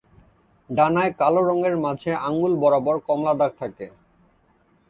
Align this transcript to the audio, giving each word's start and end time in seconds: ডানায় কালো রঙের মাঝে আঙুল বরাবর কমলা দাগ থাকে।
ডানায় 0.69 1.11
কালো 1.19 1.41
রঙের 1.41 1.75
মাঝে 1.77 2.11
আঙুল 2.27 2.53
বরাবর 2.61 2.95
কমলা 3.07 3.33
দাগ 3.39 3.51
থাকে। 3.59 3.85